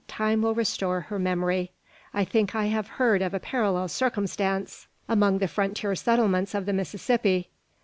Time 0.07 0.41
will 0.41 0.55
restore 0.55 0.99
her 1.01 1.19
memory. 1.19 1.69
I 2.11 2.25
think 2.25 2.55
I 2.55 2.65
have 2.69 2.87
heard 2.97 3.21
of 3.21 3.35
a 3.35 3.39
parallel 3.39 3.87
circumstance 3.87 4.87
among 5.07 5.37
the 5.37 5.47
frontier 5.47 5.93
settlements 5.95 6.55
of 6.55 6.65
the 6.65 6.73
Mississippi." 6.73 7.49